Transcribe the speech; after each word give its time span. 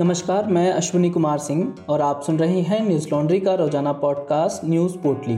नमस्कार, 0.00 0.46
मैं 0.46 0.72
अश्विनी 0.72 1.10
कुमार 1.10 1.38
सिंह 1.38 1.74
और 1.88 2.00
आप 2.00 2.22
सुन 2.22 2.38
रहे 2.38 2.60
हैं 2.60 2.88
न्यूज़ 2.88 3.08
लॉन्ड्री 3.08 3.40
का 3.40 3.54
रोज़ाना 3.54 3.92
पॉडकास्ट 3.92 4.64
न्यूज़ 4.64 4.96
पोर्टली। 4.98 5.34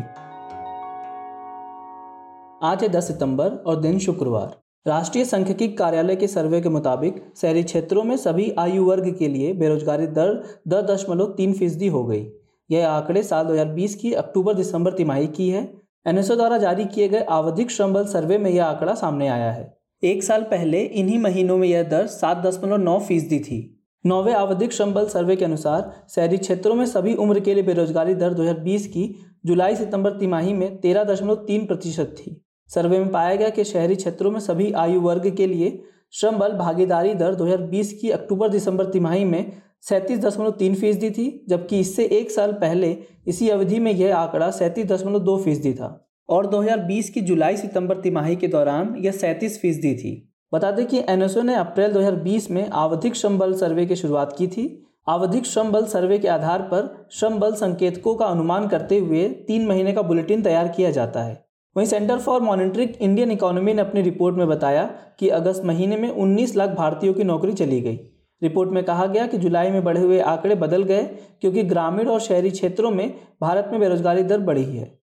आज 2.69 2.83
है 2.83 2.89
10 2.89 3.07
सितंबर 3.07 3.51
और 3.67 3.81
दिन 3.81 3.99
शुक्रवार। 3.99 4.57
राष्ट्रीय 4.87 5.25
सांख्यिकी 5.25 5.69
कार्यालय 5.69 6.17
के 6.17 6.27
सर्वे 6.27 6.61
के 6.61 6.69
मुताबिक 6.69 7.33
शहरी 7.37 7.63
क्षेत्रों 7.63 8.05
में 8.05 8.17
सभी 8.17 8.51
आयु 8.59 8.85
वर्ग 8.85 9.17
के 9.19 9.29
लिए 9.29 9.53
बेरोजगारी 9.53 10.07
दर 10.07 10.45
दस 10.69 10.85
दशमलव 10.85 11.27
तीन 11.27 11.53
फ़ीसदी 11.53 11.89
हो 11.89 12.05
गई। 12.05 12.27
यह 12.71 12.89
आंकड़े 12.89 13.23
साल 13.23 13.47
2020 13.47 13.95
की 13.95 14.13
अक्टूबर 14.13 14.55
दिसंबर 14.55 14.93
तिमाही 14.93 15.27
की 15.27 15.51
है। 15.51 15.75
एनएसओ 16.07 16.37
द्वारा 16.37 16.59
जारी 16.59 16.85
किए 16.85 17.09
गए 17.09 17.21
आवधिक 17.21 17.71
श्रम 17.71 17.93
बल 17.93 18.05
सर्वे 18.05 18.39
में 18.39 18.51
यह 18.51 18.65
आंकड़ा 18.67 18.95
सामने 18.95 19.29
आया 19.29 19.53
है। 19.53 19.79
एक 20.05 20.23
साल 20.23 20.43
पहले 20.43 20.81
इन्हीं 20.81 21.19
महीनों 21.19 21.59
में 21.59 21.69
यह 21.69 21.83
दर 21.83 22.07
सात 22.07 22.37
दशमलव 22.37 22.77
नौ 22.77 22.99
फ़ीसदी 22.99 23.39
थी। 23.39 23.79
नौवे 24.05 24.33
आवधिक 24.33 24.73
श्रम 24.73 24.93
बल 24.93 25.07
सर्वे 25.07 25.35
के 25.37 25.45
अनुसार 25.45 25.91
शहरी 26.11 26.37
क्षेत्रों 26.39 26.75
में 26.75 26.85
सभी 26.87 27.15
उम्र 27.15 27.41
के 27.41 27.55
लिए 27.55 27.63
बेरोजगारी 27.63 28.15
दर 28.15 28.35
2020 28.35 28.87
की 28.87 29.05
जुलाई 29.47 29.77
सितंबर 29.77 30.11
तिमाही 30.11 30.53
में 30.53 30.77
तेरह 30.77 31.05
दशमलव 31.05 31.35
तीन 31.35 31.67
प्रतिशत 31.67 32.15
थी। 32.19 32.37
सर्वे 32.71 32.99
में 32.99 33.09
पाया 33.09 33.35
गया 33.35 33.49
कि 33.49 33.65
शहरी 33.65 33.97
क्षेत्रों 33.97 34.31
में 34.31 34.41
सभी 34.41 34.71
आयु 34.73 35.01
वर्ग 35.01 35.35
के 35.37 35.47
लिए 35.47 35.83
श्रम 36.13 36.39
बल 36.39 36.53
भागीदारी 36.53 37.15
दर 37.15 37.35
2020 37.35 37.93
की 37.93 38.11
अक्टूबर 38.11 38.49
दिसंबर 38.49 38.85
तिमाही 38.85 39.25
में 39.25 39.53
सैंतीस 39.81 40.19
दशमलव 40.19 40.51
तीन 40.51 40.75
फ़ीसदी 40.75 41.11
थी, 41.11 41.45
जबकि 41.49 41.81
इससे 41.81 42.05
एक 42.05 42.31
साल 42.31 42.53
पहले 42.53 42.97
इसी 43.29 43.49
अवधि 43.49 43.79
में 43.79 43.93
यह 43.93 44.17
आंकड़ा 44.17 44.51
सैंतीस 44.51 44.87
दशमलव 44.87 45.19
दो 45.19 45.37
फ़ीसदी 45.37 45.73
था। 45.75 46.09
और 46.29 46.47
2020 46.47 47.11
की 47.11 47.21
जुलाई 47.21 47.57
सितंबर 47.57 48.01
तिमाही 48.01 48.37
के 48.37 48.49
दौरान 48.49 48.95
यह 48.99 49.13
सैंतीस 49.13 49.61
फ़ीसदी 49.63 49.95
थी। 49.95 50.32
बता 50.53 50.71
दें 50.71 50.87
कि 50.87 51.03
एनएसओ 51.09 51.43
ने 51.43 51.55
अप्रैल 51.55 51.93
2020 51.93 52.51
में 52.51 52.71
आवधिक 52.71 53.15
श्रम 53.15 53.39
बल 53.39 53.53
सर्वे 53.55 53.87
की 53.87 53.97
शुरुआत 53.97 54.35
की 54.39 54.47
थी। 54.47 54.87
आवधिक 55.09 55.47
श्रम 55.47 55.71
बल 55.73 55.85
सर्वे 55.85 56.19
के 56.19 56.29
आधार 56.29 56.63
पर 56.63 57.09
श्रम 57.13 57.39
बल 57.39 57.53
संकेतकों 57.53 58.15
का 58.15 58.27
अनुमान 58.27 58.69
करते 58.69 58.99
हुए 58.99 59.29
तीन 59.29 59.67
महीने 59.67 59.93
का 59.93 60.03
बुलेटिन 60.03 60.43
तैयार 60.43 60.69
किया 60.69 60.91
जाता 60.91 61.23
है। 61.23 61.45
वहीं 61.77 61.87
Centre 61.87 62.19
for 62.19 62.41
Monitoring 62.41 62.91
Indian 63.01 63.31
Economy 63.31 63.75
ने 63.75 63.83
अपनी 63.83 64.03
रिपोर्ट 64.03 64.37
में 64.37 64.49
बताया 64.49 64.85
कि 65.19 65.29
अगस्त 65.29 65.65
महीने 65.65 65.97
में 65.97 66.09
19 66.11 66.57
लाख 66.57 66.71
भारतीयों 66.71 67.15
की 67.15 67.25
नौकरी 67.25 67.53
चली 67.53 67.81
गई। 67.81 67.97
रिपोर्ट 68.43 68.71
में 68.71 68.85
कहा 68.85 69.07
गया 69.07 69.27
कि 69.27 69.39
जुलाई 69.39 69.71
में 69.71 69.85
बढ़े 69.85 70.01
हुए 70.01 70.21
आंकड़े 70.21 70.55
बदल 70.55 70.83
गए, 70.83 71.03
क्योंकि 71.41 71.63
ग्रामीण 71.63 72.09
और 72.09 72.21
शहरी 72.21 72.51
क्षेत्रों 72.51 72.91
में 72.91 73.15
भारत 73.41 73.69
में 73.73 73.81
बेरोजगारी 73.81 74.23
दर 74.23 74.39
बढ़ी 74.39 74.65
है। 74.65 75.02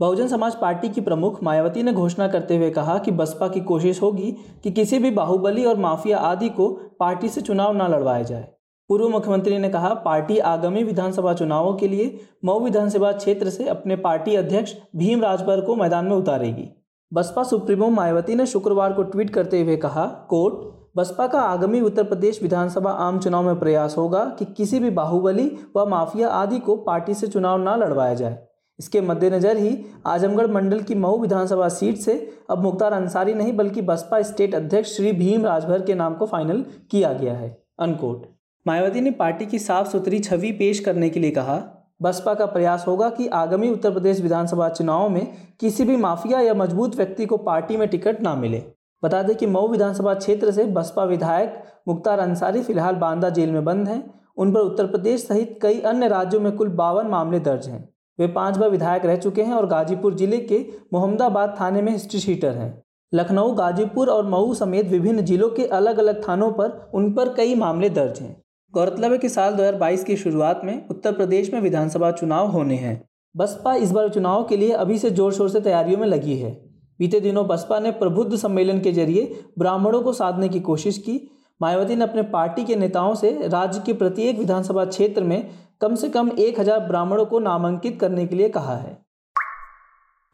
बहुजन 0.00 0.28
समाज 0.28 0.54
पार्टी 0.54 0.88
की 0.88 1.00
प्रमुख 1.00 1.42
मायावती 1.42 1.82
ने 1.82 1.92
घोषणा 1.92 2.28
करते 2.28 2.56
हुए 2.56 2.70
कहा 2.70 2.98
कि 2.98 3.10
बसपा 3.10 3.48
की 3.48 3.60
कोशिश 3.60 4.02
होगी 4.02 4.30
कि 4.64 4.70
किसी 4.70 4.98
भी 4.98 5.10
बाहुबली 5.10 5.64
और 5.64 5.76
माफिया 5.76 6.18
आदि 6.18 6.48
को 6.48 6.68
पार्टी 7.00 7.28
से 7.28 7.40
चुनाव 7.40 7.76
न 7.76 7.82
लड़वाया 7.82 8.22
जाए। 8.22 8.48
पूर्व 8.88 9.08
मुख्यमंत्री 9.08 9.58
ने 9.58 9.68
कहा, 9.68 9.94
पार्टी 9.94 10.38
आगामी 10.38 10.82
विधानसभा 10.84 11.34
चुनावों 11.34 11.74
के 11.74 11.88
लिए 11.88 12.18
मऊ 12.44 12.60
विधानसभा 12.60 13.12
क्षेत्र 13.12 13.50
से 13.50 13.68
अपने 13.68 13.96
पार्टी 13.96 14.36
अध्यक्ष 14.36 14.74
भीम 14.96 15.22
राजभर 15.22 15.60
को 15.60 15.76
मैदान 15.76 16.04
में 16.04 16.16
उतारेगी। 16.16 16.68
बसपा 17.12 17.42
सुप्रीमो 17.42 17.88
मायावती 17.88 18.34
ने 18.34 18.46
शुक्रवार 18.46 18.92
को 18.92 19.02
ट्वीट 19.02 19.30
करते 19.30 19.60
हुए 19.60 19.76
कहा, 19.76 20.06
कोर्ट, 20.06 20.54
बसपा 20.96 21.26
का 21.26 21.40
आगामी 21.40 21.80
उत्तर 21.80 22.04
प्रदेश 22.04 22.42
विधानसभा 22.42 22.90
आम 22.90 23.18
चुनाव 23.18 23.42
में 23.42 23.58
प्रयास 23.58 23.96
होगा 23.98 24.24
कि 24.38 24.44
किसी 24.44 24.78
भी 24.78 24.90
बाहुबली 24.90 25.50
व 25.76 25.86
माफिया 25.86 26.28
आदि 26.28 26.58
को 26.58 26.76
पार्टी 26.76 27.14
से 27.14 27.26
चुनाव 27.26 27.58
न 27.58 27.78
लड़वाया 27.80 28.14
जाए। 28.14 28.48
इसके 28.78 29.00
मद्देनज़र 29.00 29.56
ही 29.56 29.76
आजमगढ़ 30.06 30.50
मंडल 30.50 30.80
की 30.80 30.94
मऊ 30.96 31.18
विधानसभा 31.18 31.68
सीट 31.70 31.96
से 31.96 32.14
अब 32.50 32.62
मुख्तार 32.62 32.92
अंसारी 32.92 33.34
नहीं, 33.34 33.52
बल्कि 33.52 33.82
बसपा 33.82 34.20
स्टेट 34.22 34.54
अध्यक्ष 34.54 34.96
श्री 34.96 35.12
भीम 35.14 35.44
राजभर 35.46 35.82
के 35.82 35.94
नाम 35.94 36.14
को 36.14 36.26
फाइनल 36.26 36.64
किया 36.90 37.12
गया 37.12 37.34
है। 37.34 37.56
अनकोट 37.80 38.26
मायावती 38.66 39.00
ने 39.00 39.10
पार्टी 39.12 39.46
की 39.46 39.58
साफ़ 39.58 39.88
सुथरी 39.88 40.18
छवि 40.20 40.50
पेश 40.52 40.80
करने 40.80 41.08
के 41.10 41.20
लिए 41.20 41.30
कहा, 41.30 41.56
बसपा 42.02 42.34
का 42.34 42.46
प्रयास 42.46 42.84
होगा 42.86 43.08
कि 43.10 43.26
आगामी 43.28 43.70
उत्तर 43.70 43.90
प्रदेश 43.90 44.20
विधानसभा 44.20 44.68
चुनाव 44.68 45.08
में 45.08 45.26
किसी 45.60 45.84
भी 45.84 45.96
माफिया 45.96 46.40
या 46.40 46.54
मज़बूत 46.54 46.96
व्यक्ति 46.96 47.26
को 47.26 47.36
पार्टी 47.38 47.76
में 47.76 47.86
टिकट 47.88 48.20
ना 48.20 48.34
मिले। 48.36 48.62
बता 49.02 49.22
दें 49.22 49.34
कि 49.36 49.46
मऊ 49.46 49.68
विधानसभा 49.68 50.14
क्षेत्र 50.14 50.50
से 50.52 50.64
बसपा 50.72 51.04
विधायक 51.04 51.62
मुख्तार 51.88 52.18
अंसारी 52.18 52.62
फ़िलहाल 52.62 52.94
बांदा 52.96 53.30
जेल 53.30 53.50
में 53.50 53.64
बंद 53.64 53.88
हैं। 53.88 54.02
उन 54.36 54.52
पर 54.52 54.60
उत्तर 54.60 54.86
प्रदेश 54.86 55.26
सहित 55.26 55.58
कई 55.62 55.80
अन्य 55.82 56.08
राज्यों 56.08 56.40
में 56.40 56.52
कुल 56.52 56.68
बावन 56.74 57.06
मामले 57.06 57.40
दर्ज 57.40 57.66
हैं। 57.68 57.88
वे 58.22 58.26
पाँच 58.28 58.56
बार 58.56 58.70
विधायक 58.70 59.04
रह 59.06 59.16
चुके 59.16 59.42
हैं 59.42 59.54
और 59.54 59.66
गाजीपुर 59.66 60.14
ज़िले 60.14 60.38
के 60.40 60.58
मोहम्मदाबाद 60.92 61.54
थाने 61.60 61.80
में 61.82 61.90
हिस्ट्री 61.92 62.20
शीटर 62.20 62.54
हैं। 62.54 62.82
लखनऊ, 63.12 63.52
गाजीपुर 63.54 64.08
और 64.08 64.28
मऊ 64.28 64.52
समेत 64.54 64.86
विभिन्न 64.88 65.22
जिलों 65.22 65.48
के 65.48 65.64
अलग 65.78 65.98
अलग 65.98 66.22
थानों 66.28 66.50
पर 66.52 66.90
उन 66.94 67.12
पर 67.12 67.32
कई 67.34 67.54
मामले 67.54 67.88
दर्ज 67.90 68.20
हैं। 68.20 68.36
गौरतलब 68.74 69.12
है 69.12 69.18
कि 69.18 69.28
साल 69.28 69.54
2022 69.54 70.04
की 70.04 70.16
शुरुआत 70.16 70.60
में 70.64 70.88
उत्तर 70.88 71.12
प्रदेश 71.12 71.52
में 71.54 71.60
विधानसभा 71.60 72.10
चुनाव 72.12 72.50
होने 72.50 72.76
हैं। 72.76 73.00
बसपा 73.34 73.74
इस 73.76 73.90
बार 73.90 74.08
चुनाव 74.08 74.44
के 74.44 74.56
लिए 74.56 74.70
अभी 74.76 74.98
से 74.98 75.10
ज़ोर 75.10 75.32
शोर 75.32 75.50
से 75.50 75.60
तैयारियों 75.60 75.98
में 75.98 76.06
लगी 76.06 76.36
है। 76.36 76.52
बीते 77.00 77.20
दिनों 77.20 77.46
बसपा 77.46 77.78
ने 77.80 77.90
प्रबुद्ध 77.90 78.36
सम्मेलन 78.36 78.80
के 78.80 78.92
ज़रिए 78.92 79.44
ब्राह्मणों 79.58 80.02
को 80.02 80.12
साधने 80.12 80.48
की 80.48 80.60
कोशिश 80.60 80.98
की। 80.98 81.20
मायावती 81.60 81.96
ने 81.96 82.04
अपने 82.04 82.22
पार्टी 82.30 82.64
के 82.64 82.76
नेताओं 82.76 83.14
से 83.14 83.30
राज्य 83.48 83.82
के 83.86 83.92
प्रत्येक 83.92 84.38
विधानसभा 84.38 84.84
क्षेत्र 84.84 85.22
में 85.22 85.50
कम 85.82 85.94
से 85.94 86.08
कम 86.08 86.30
एक 86.38 86.58
हज़ार 86.60 86.80
ब्राह्मणों 86.80 87.24
को 87.26 87.38
नामांकित 87.38 87.98
करने 88.00 88.26
के 88.26 88.36
लिए 88.36 88.48
कहा 88.48 88.76
है। 88.76 88.92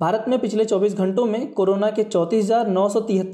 भारत 0.01 0.25
में 0.29 0.39
पिछले 0.39 0.65
24 0.65 0.95
घंटों 0.95 1.25
में 1.27 1.53
कोरोना 1.53 1.91
के 1.91 2.03
चौंतीस 2.05 2.51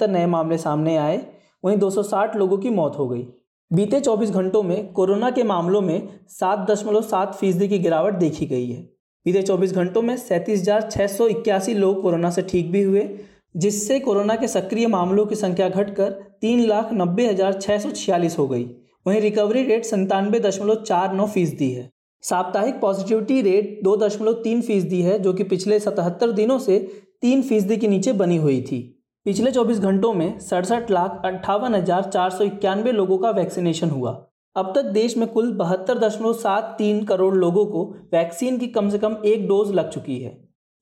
नए 0.03 0.27
मामले 0.27 0.59
सामने 0.59 0.97
आए, 0.97 1.17
वहीं 1.65 1.79
260 1.79 2.37
लोगों 2.37 2.59
की 2.59 2.71
मौत 2.71 2.99
हो 2.99 3.09
गई। 3.09 3.27
बीते 3.71 4.01
24 4.01 4.31
घंटों 4.31 4.63
में 4.63 4.93
कोरोना 4.93 5.31
के 5.31 5.43
मामलों 5.43 5.81
में 5.81 6.09
सात 6.31 6.59
दशमलव 6.71 7.03
सात 7.03 7.35
फ़ीसदी 7.35 7.69
की 7.69 7.79
गिरावट 7.79 8.15
देखी 8.15 8.47
गई 8.47 8.71
है। 8.71 8.81
बीते 9.27 9.43
24 9.43 9.73
घंटों 9.73 10.03
में 10.03 10.17
सैंतीस 10.17 11.69
लोग 11.69 12.01
कोरोना 12.03 12.31
से 12.31 12.43
ठीक 12.43 12.71
भी 12.73 12.83
हुए, 12.83 13.09
जिससे 13.57 13.99
कोरोना 14.01 14.37
के 14.37 14.49
सक्रिय 14.49 14.87
मामलों 14.87 15.27
की 15.27 15.35
संख्या 15.35 15.69
घटकर 15.69 16.11
तीन 16.41 16.65
लाख 16.67 16.93
नब्बे 16.93 17.27
हज़ार 17.27 17.61
छः 17.61 17.79
सौ 17.79 17.91
छियालीस 17.91 18.39
हो 18.39 18.47
गई। 18.49 18.65
वहीं 19.07 19.21
रिकवरी 19.21 19.63
रेट 19.63 19.85
संतानवे 19.85 20.41
दशमलव 20.41 20.83
चार 20.83 21.13
नौ 21.13 21.27
फ़ीसदी 21.27 21.71
है। 21.71 21.93
साप्ताहिक 22.25 22.81
पॉजिटिविटी 22.81 23.41
रेट 23.43 23.79
दो 23.85 23.97
दशमलव 23.97 24.33
तीन 24.45 24.61
फ़ीसदी 24.63 25.01
है 25.03 25.19
जो 25.19 25.33
कि 25.33 25.45
पिछले 25.45 25.79
सतहत्तर 25.81 26.31
दिनों 26.33 26.59
से 26.59 26.79
तीन 27.23 27.43
फ़ीसदी 27.43 27.77
के 27.77 27.89
नीचे 27.89 28.13
बनी 28.13 28.37
हुई 28.37 28.61
थी। 28.63 28.79
पिछले 29.27 29.51
24 29.53 29.79
घंटों 29.81 30.13
में 30.15 30.39
सड़सठ 30.41 30.91
लाख 30.91 31.21
अट्ठावन 31.25 31.75
हज़ार 31.75 32.05
चार 32.05 32.31
सौ 32.31 32.45
इक्यानवे 32.45 32.93
लोगों 32.93 33.19
का 33.19 33.31
वैक्सीनेशन 33.31 33.91
हुआ। 33.91 34.11
अब 34.57 34.73
तक 34.75 34.85
देश 34.93 35.17
में 35.17 35.27
कुल 35.29 35.53
बहत्तर 35.53 35.99
दशमलव 35.99 36.33
सात 36.33 36.75
तीन 36.79 37.05
करोड़ 37.05 37.35
लोगों 37.35 37.67
को 37.67 37.85
वैक्सीन 38.13 38.59
की 38.59 38.67
कम 38.69 38.89
से 38.91 38.99
कम 38.99 39.17
एक 39.27 39.47
डोज 39.49 39.73
लग 39.73 39.91
चुकी 39.91 40.19
है। 40.19 40.31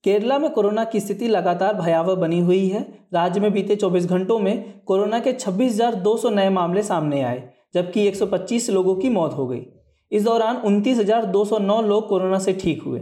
केरला 0.05 0.39
में 0.39 0.51
कोरोना 0.51 0.85
की 0.85 1.01
स्थिति 1.01 1.29
लगातार 1.29 1.75
भयावह 1.75 2.15
बनी 2.15 2.41
हुई 2.41 2.67
है। 2.69 2.87
राज्य 3.15 3.41
में 3.41 3.53
बीते 3.53 3.77
24 3.77 4.07
घंटों 4.07 4.39
में 4.39 4.83
कोरोना 4.87 5.19
के 5.19 5.33
26,200 5.35 6.31
नए 6.31 6.51
मामले 6.51 6.83
सामने 6.83 7.23
आए 7.23 7.43
जबकि 7.75 8.09
125 8.09 8.71
लोगों 8.71 8.97
की 8.97 9.09
मौत 9.11 9.35
हो 9.35 9.47
गई। 9.47 9.65
इस 10.13 10.25
दौरान 10.25 10.57
उनतीस 10.57 10.99
लोग 10.99 12.09
कोरोना 12.09 12.39
से 12.39 12.53
ठीक 12.53 12.83
हुए। 12.83 13.01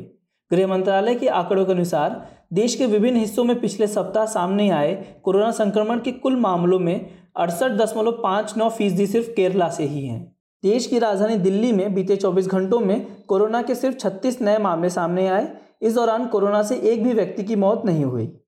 गृह 0.53 0.67
मंत्रालय 0.67 1.15
के 1.15 1.29
आंकड़ों 1.29 1.65
के 1.65 1.73
अनुसार, 1.73 2.29
देश 2.53 2.75
के 2.75 2.87
विभिन्न 2.87 3.17
हिस्सों 3.17 3.45
में 3.45 3.61
पिछले 3.61 3.87
सप्ताह 3.87 4.27
सामने 4.27 4.71
आए 4.71 5.21
कोरोना 5.23 5.51
संक्रमण 5.51 6.01
के 6.01 6.13
कुल 6.13 6.37
मामलों 6.37 6.79
में 6.79 7.11
अड़सठ 7.37 7.71
दशमलव 7.71 8.13
पाँच 8.13 8.55
नौ 8.57 8.69
फ़ीसदी 8.69 9.07
सिर्फ़ 9.07 9.29
केरला 9.29 9.69
से 9.69 9.85
ही 9.85 10.07
हैं। 10.07 10.37
देश 10.63 10.87
की 10.87 10.99
राजधानी 10.99 11.37
दिल्ली 11.37 11.73
में 11.73 11.95
बीते 11.95 12.17
24 12.17 12.47
घंटों 12.47 12.81
में 12.81 13.23
कोरोना 13.23 13.63
के 13.63 13.75
सिर्फ़ 13.75 13.97
36 13.97 14.43
नए 14.43 14.59
मामले 14.59 14.91
सामने 14.91 15.29
आए। 15.29 15.53
इस 15.83 15.95
दौरान 15.95 16.27
कोरोना 16.27 16.63
से 16.63 16.77
एक 16.77 17.05
भी 17.05 17.13
व्यक्ति 17.13 17.45
की 17.45 17.57
मौत 17.57 17.83
नहीं 17.85 18.05
हुई। 18.05 18.39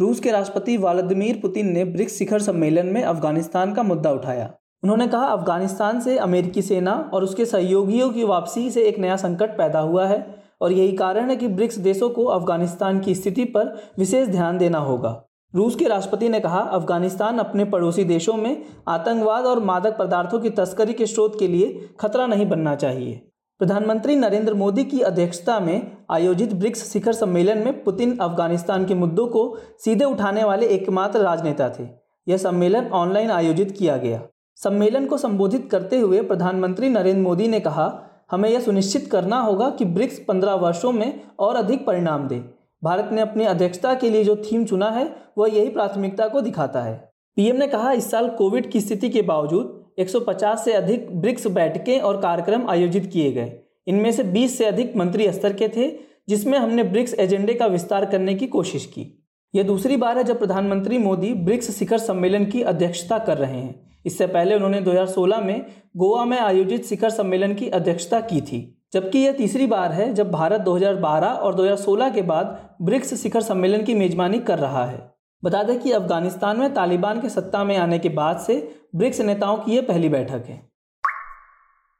रूस 0.00 0.20
के 0.20 0.30
राष्ट्रपति 0.30 0.76
व्लादिमीर 0.76 1.38
पुतिन 1.42 1.66
ने 1.66 1.84
ब्रिक्स 1.84 2.18
शिखर 2.18 2.38
सम्मेलन 2.38 2.86
में 2.86 3.02
अफ़गानिस्तान 3.02 3.74
का 3.74 3.82
मुद्दा 3.82 4.10
उठाया। 4.10 4.54
उन्होंने 4.82 5.06
कहा, 5.06 5.24
अफ़गानिस्तान 5.24 6.00
से 6.00 6.16
अमेरिकी 6.18 6.62
सेना 6.62 7.10
और 7.14 7.24
उसके 7.24 7.44
सहयोगियों 7.46 8.10
की 8.10 8.24
वापसी 8.24 8.70
से 8.70 8.82
एक 8.82 8.98
नया 8.98 9.16
संकट 9.16 9.56
पैदा 9.58 9.80
हुआ 9.80 10.06
है 10.06 10.44
और 10.60 10.72
यही 10.72 10.92
कारण 10.92 11.30
है 11.30 11.36
कि 11.36 11.48
ब्रिक्स 11.48 11.78
देशों 11.78 12.08
को 12.10 12.24
अफ़गानिस्तान 12.24 13.00
की 13.00 13.14
स्थिति 13.14 13.44
पर 13.44 13.76
विशेष 13.98 14.28
ध्यान 14.28 14.58
देना 14.58 14.78
होगा। 14.78 15.24
रूस 15.54 15.76
के 15.76 15.84
राष्ट्रपति 15.84 16.28
ने 16.28 16.40
कहा, 16.40 16.60
अफ़गानिस्तान 16.60 17.38
अपने 17.38 17.64
पड़ोसी 17.64 18.04
देशों 18.04 18.34
में 18.34 18.64
आतंकवाद 18.88 19.44
और 19.44 19.60
मादक 19.60 19.96
पदार्थों 19.98 20.40
की 20.40 20.50
तस्करी 20.50 20.92
के 20.92 21.06
स्रोत 21.06 21.38
के 21.38 21.48
लिए 21.48 21.88
खतरा 22.00 22.26
नहीं 22.26 22.48
बनना 22.48 22.74
चाहिए। 22.74 23.26
प्रधानमंत्री 23.58 24.16
नरेंद्र 24.16 24.54
मोदी 24.54 24.84
की 24.84 25.00
अध्यक्षता 25.00 25.60
में 25.60 25.96
आयोजित 26.10 26.54
ब्रिक्स 26.54 26.92
शिखर 26.92 27.12
सम्मेलन 27.12 27.58
में 27.58 27.84
पुतिन 27.84 28.16
अफ़गानिस्तान 28.18 28.84
के 28.84 28.94
मुद्दों 28.94 29.26
को 29.26 29.58
सीधे 29.78 30.04
उठाने 30.04 30.44
वाले 30.44 30.66
एकमात्र 30.66 31.20
राजनेता 31.20 31.68
थे। 31.68 31.88
यह 32.28 32.36
सम्मेलन 32.36 32.86
ऑनलाइन 32.86 33.30
आयोजित 33.30 33.76
किया 33.78 33.96
गया। 33.96 34.22
सम्मेलन 34.64 35.06
को 35.06 35.16
संबोधित 35.16 35.68
करते 35.70 35.98
हुए 35.98 36.22
प्रधानमंत्री 36.22 36.88
नरेंद्र 36.88 37.22
मोदी 37.22 37.48
ने 37.48 37.60
कहा, 37.60 38.02
हमें 38.30 38.50
यह 38.50 38.60
सुनिश्चित 38.60 39.06
करना 39.06 39.40
होगा 39.40 39.70
कि 39.70 39.84
ब्रिक्स 39.84 40.18
पंद्रह 40.28 40.54
वर्षों 40.54 40.92
में 40.92 41.20
और 41.38 41.56
अधिक 41.56 41.86
परिणाम 41.86 42.28
दे। 42.28 42.44
भारत 42.84 43.08
ने 43.12 43.20
अपनी 43.20 43.44
अध्यक्षता 43.44 43.94
के 43.94 44.10
लिए 44.10 44.24
जो 44.24 44.36
थीम 44.36 44.64
चुना 44.64 44.90
है, 44.90 45.16
वह 45.38 45.48
यही 45.48 45.68
प्राथमिकता 45.68 46.28
को 46.28 46.40
दिखाता 46.40 46.82
है। 46.82 47.12
पीएम 47.36 47.56
ने 47.56 47.66
कहा, 47.66 47.92
इस 47.92 48.10
साल 48.10 48.28
कोविड 48.28 48.70
की 48.70 48.80
स्थिति 48.80 49.08
के 49.08 49.22
बावजूद 49.22 49.84
150 49.98 50.64
से 50.64 50.72
अधिक 50.72 51.20
ब्रिक्स 51.20 51.46
बैठकें 51.46 52.00
और 52.00 52.20
कार्यक्रम 52.20 52.70
आयोजित 52.70 53.06
किए 53.06 53.32
गए। 53.32 53.60
इनमें 53.86 54.12
से 54.12 54.24
20 54.24 54.58
से 54.58 54.64
अधिक 54.64 54.96
मंत्री 54.96 55.32
स्तर 55.32 55.52
के 55.52 55.68
थे, 55.68 55.98
जिसमें 56.28 56.58
हमने 56.58 56.82
ब्रिक्स 56.82 57.14
एजेंडे 57.14 57.54
का 57.54 57.66
विस्तार 57.66 58.04
करने 58.04 58.34
की 58.34 58.46
कोशिश 58.46 58.86
की। 58.86 59.26
यह 59.54 59.62
दूसरी 59.62 59.96
बार 59.96 60.18
है 60.18 60.24
जब 60.24 60.38
प्रधानमंत्री 60.38 60.98
मोदी 60.98 61.34
ब्रिक्स 61.34 61.78
शिखर 61.78 61.98
सम्मेलन 61.98 62.44
की 62.44 62.62
अध्यक्षता 62.62 63.18
कर 63.18 63.38
रहे 63.38 63.58
हैं। 63.58 63.89
इससे 64.06 64.26
पहले 64.26 64.54
उन्होंने 64.54 64.80
2016 64.80 65.40
में 65.40 65.66
गोवा 65.96 66.24
में 66.24 66.38
आयोजित 66.38 66.84
शिखर 66.84 67.10
सम्मेलन 67.10 67.54
की 67.54 67.68
अध्यक्षता 67.68 68.20
की 68.20 68.40
थी, 68.40 68.60
जबकि 68.92 69.18
यह 69.18 69.32
तीसरी 69.32 69.66
बार 69.66 69.92
है 69.92 70.12
जब 70.14 70.30
भारत 70.30 70.60
2012 70.60 71.28
और 71.28 71.54
2016 71.54 72.10
के 72.10 72.22
बाद 72.22 72.58
ब्रिक्स 72.82 73.14
शिखर 73.14 73.40
सम्मेलन 73.40 73.82
की 73.82 73.94
मेजबानी 73.94 74.38
कर 74.38 74.58
रहा 74.58 74.84
है। 74.86 75.14
बता 75.44 75.62
दें 75.62 75.78
कि 75.80 75.92
अफ़गानिस्तान 75.92 76.60
में 76.60 76.74
तालिबान 76.74 77.20
के 77.20 77.28
सत्ता 77.28 77.64
में 77.64 77.76
आने 77.76 77.98
के 77.98 78.08
बाद 78.08 78.38
से 78.38 78.56
ब्रिक्स 78.96 79.20
नेताओं 79.20 79.56
की 79.56 79.72
यह 79.72 79.82
पहली 79.82 80.08
बैठक 80.08 80.44
है। 80.46 80.60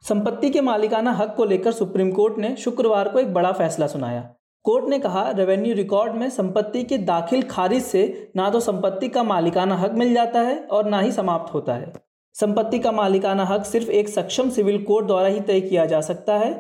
संपत्ति 0.09 0.51
के 0.51 0.61
मालिकाना 0.61 1.13
हक 1.13 1.35
को 1.37 1.45
लेकर 1.45 1.73
सुप्रीम 1.73 2.11
कोर्ट 2.13 2.39
ने 2.39 2.57
शुक्रवार 2.57 3.09
को 3.09 3.19
एक 3.19 3.33
बड़ा 3.35 3.53
फैसला 3.53 3.87
सुनाया। 3.87 4.35
कोर्ट 4.65 4.89
ने 4.89 4.99
कहा 4.99 5.31
रेवेन्यू 5.31 5.75
रिकॉर्ड 5.75 6.15
में 6.15 6.29
संपत्ति 6.31 6.83
के 6.85 6.99
दाखिल 6.99 7.43
खारिज 7.43 7.83
से 7.83 8.33
ना 8.37 8.51
तो 8.51 8.61
संपत्ति 8.61 9.09
का 9.09 9.23
मालिकाना 9.23 9.77
हक 9.77 9.93
मिल 9.93 10.15
जाता 10.15 10.41
है 10.41 10.59
और 10.63 10.89
ना 10.89 11.01
ही 11.01 11.13
समाप्त 11.13 11.55
होता 11.55 11.75
है। 11.75 11.93
संपत्ति 12.35 12.79
का 12.79 12.93
मालिकाना 12.93 13.45
हक 13.45 13.65
सिर्फ़ 13.65 13.91
एक 13.91 14.09
सक्षम 14.09 14.51
सिविल 14.51 14.83
कोर्ट 14.83 15.07
द्वारा 15.07 15.29
ही 15.29 15.41
तय 15.41 15.61
किया 15.61 15.87
जा 15.87 16.01
सकता 16.01 16.37
है। 16.39 16.53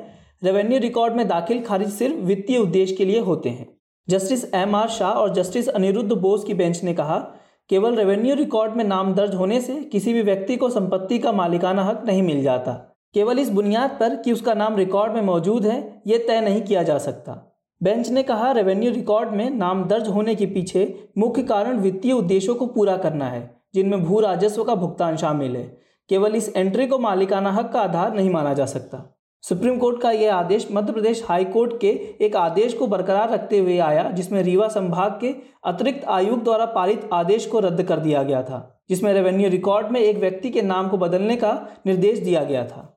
रेवेन्यू 0.45 0.79
रिकॉर्ड 0.79 1.15
में 1.15 1.27
दाखिल 1.29 1.63
खारिज 1.65 1.89
सिर्फ़ 1.89 2.17
वित्तीय 2.17 2.59
उद्देश्य 2.59 2.95
के 2.95 3.05
लिए 3.05 3.21
होते 3.21 3.49
हैं। 3.49 3.69
जस्टिस 4.09 4.45
एम 4.55 4.77
आर 4.77 4.89
शाह 4.89 5.11
और 5.11 5.35
जस्टिस 5.35 5.69
अनिरुद्ध 5.69 6.13
बोस 6.13 6.45
की 6.45 6.55
बेंच 6.55 6.83
ने 6.85 6.95
कहा, 6.95 7.19
केवल 7.71 7.97
रेवेन्यू 7.97 8.35
रिकॉर्ड 8.35 8.77
में 8.77 8.85
नाम 8.85 9.15
दर्ज 9.15 9.35
होने 9.35 9.61
से 9.61 9.75
किसी 9.83 10.13
भी 10.13 10.23
व्यक्ति 10.23 10.57
को 10.57 10.71
संपत्ति 10.71 11.19
का 11.19 11.33
मालिकाना 11.33 11.85
हक 11.85 12.03
नहीं 12.07 12.23
मिल 12.23 12.43
जाता। 12.43 12.73
केवल 13.15 13.39
इस 13.39 13.51
बुनियाद 13.51 13.97
पर 14.01 14.17
कि 14.17 14.33
उसका 14.33 14.55
नाम 14.55 14.77
रिकॉर्ड 14.77 15.13
में 15.13 15.23
मौजूद 15.23 15.67
है, 15.67 16.03
ये 16.07 16.19
तय 16.19 16.41
नहीं 16.41 16.63
किया 16.63 16.83
जा 16.83 16.99
सकता। 16.99 17.50
बेंच 17.81 18.09
ने 18.11 18.23
कहा 18.23 18.51
रेवेन्यू 18.53 18.91
रिकॉर्ड 18.91 19.31
में 19.31 19.51
नाम 19.51 19.85
दर्ज 19.85 20.09
होने 20.09 20.35
के 20.35 20.47
पीछे 20.47 20.83
मुख्य 21.19 21.43
कारण 21.43 21.79
वित्तीय 21.79 22.13
उद्देश्यों 22.13 22.55
को 22.55 22.67
पूरा 22.67 22.97
करना 22.97 23.25
है, 23.25 23.51
जिनमें 23.75 24.05
भू 24.05 24.21
राजस्व 24.21 24.65
का 24.65 24.75
भुगतान 24.75 25.17
शामिल 25.17 25.57
है। 25.57 25.65
केवल 26.11 26.35
इस 26.35 26.53
एंट्री 26.57 26.87
को 26.87 26.99
मालिकाना 26.99 27.53
हक 27.53 27.71
का 27.73 27.81
आधार 27.81 28.15
नहीं 28.15 28.31
माना 28.31 28.55
जा 28.55 28.67
सकता। 28.67 29.03
सुप्रीम 29.43 29.79
कोर्ट 29.79 30.01
का 30.01 30.11
यह 30.11 30.35
आदेश 30.35 30.69
मध्य 30.73 30.93
प्रदेश 30.93 31.25
हाई 31.29 31.45
कोर्ट 31.45 31.81
के 31.81 31.89
एक 32.21 32.37
आदेश 32.37 32.75
को 32.75 32.87
बरकरार 32.87 33.31
रखते 33.31 33.59
हुए 33.59 33.79
आया, 33.79 34.11
जिसमें 34.11 34.43
रीवा 34.43 34.69
संभाग 34.69 35.19
के 35.21 35.35
अतिरिक्त 35.65 36.05
आयुक्त 36.09 36.45
द्वारा 36.45 36.65
पारित 36.67 37.09
आदेश 37.13 37.47
को 37.47 37.61
रद्द 37.61 37.83
कर 37.83 38.01
दिया 38.01 38.23
गया 38.23 38.43
था, 38.43 38.85
जिसमें 38.91 39.13
रेवेन्यू 39.13 39.51
रिकॉर्ड 39.51 39.91
में 39.93 40.01
एक 40.01 40.19
व्यक्ति 40.19 40.51
के 40.51 40.63
नाम 40.63 40.89
को 40.89 40.99
बदलने 40.99 41.37
का 41.37 41.69
निर्देश 41.87 42.19
दिया 42.19 42.45
गया 42.45 42.65
था। 42.65 42.97